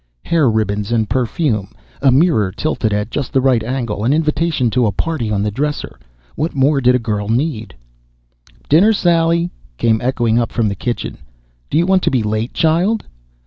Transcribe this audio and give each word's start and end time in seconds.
Hair 0.23 0.49
ribbons 0.49 0.91
and 0.91 1.07
perfume, 1.07 1.73
a 2.01 2.09
mirror 2.11 2.51
tilted 2.51 2.91
at 2.91 3.11
just 3.11 3.31
the 3.31 3.39
right 3.39 3.63
angle, 3.63 4.03
an 4.03 4.13
invitation 4.13 4.71
to 4.71 4.87
a 4.87 4.91
party 4.91 5.29
on 5.29 5.43
the 5.43 5.51
dresser 5.51 5.99
what 6.33 6.55
more 6.55 6.81
did 6.81 6.95
a 6.95 6.97
girl 6.97 7.29
need? 7.29 7.75
"Dinner, 8.67 8.93
Sally!" 8.93 9.51
came 9.77 10.01
echoing 10.01 10.39
up 10.39 10.51
from 10.51 10.69
the 10.69 10.73
kitchen. 10.75 11.19
"Do 11.69 11.77
you 11.77 11.85
want 11.85 12.01
to 12.01 12.09
be 12.09 12.23
late, 12.23 12.51
child?" 12.55 13.05